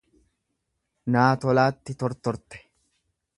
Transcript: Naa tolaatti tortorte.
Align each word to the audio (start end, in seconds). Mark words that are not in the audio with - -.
Naa 1.15 1.35
tolaatti 1.43 1.97
tortorte. 2.05 2.63